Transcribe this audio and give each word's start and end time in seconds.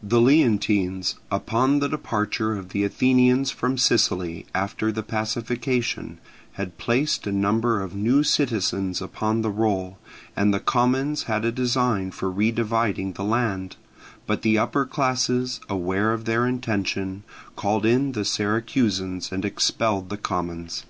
The 0.00 0.20
Leontines, 0.20 1.16
upon 1.28 1.80
the 1.80 1.88
departure 1.88 2.56
of 2.56 2.68
the 2.68 2.84
Athenians 2.84 3.50
from 3.50 3.76
Sicily 3.76 4.46
after 4.54 4.92
the 4.92 5.02
pacification, 5.02 6.20
had 6.52 6.78
placed 6.78 7.26
a 7.26 7.32
number 7.32 7.80
of 7.82 7.92
new 7.92 8.22
citizens 8.22 9.02
upon 9.02 9.42
the 9.42 9.50
roll, 9.50 9.98
and 10.36 10.54
the 10.54 10.60
commons 10.60 11.24
had 11.24 11.44
a 11.44 11.50
design 11.50 12.12
for 12.12 12.30
redividing 12.30 13.14
the 13.14 13.24
land; 13.24 13.74
but 14.24 14.42
the 14.42 14.56
upper 14.56 14.84
classes, 14.86 15.58
aware 15.68 16.12
of 16.12 16.26
their 16.26 16.46
intention, 16.46 17.24
called 17.56 17.84
in 17.84 18.12
the 18.12 18.24
Syracusans 18.24 19.32
and 19.32 19.44
expelled 19.44 20.10
the 20.10 20.16
commons. 20.16 20.84